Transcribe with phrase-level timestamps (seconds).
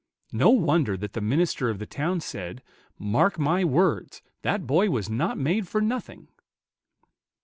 [0.33, 2.63] No wonder that the minister of the town said,
[2.97, 6.27] "Mark my words; that boy was not made for nothing."